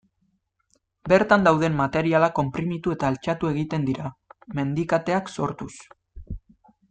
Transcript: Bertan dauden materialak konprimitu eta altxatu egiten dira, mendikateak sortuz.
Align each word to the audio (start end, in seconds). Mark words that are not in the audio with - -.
Bertan 1.11 1.43
dauden 1.47 1.75
materialak 1.81 2.33
konprimitu 2.39 2.95
eta 2.95 3.11
altxatu 3.13 3.51
egiten 3.51 3.85
dira, 3.91 4.09
mendikateak 4.61 5.29
sortuz. 5.35 5.73